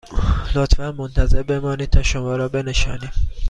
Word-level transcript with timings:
لطفاً 0.55 0.91
منتظر 0.91 1.41
بمانید 1.43 1.89
تا 1.89 2.03
شما 2.03 2.35
را 2.35 2.49
بنشانیم 2.49 3.11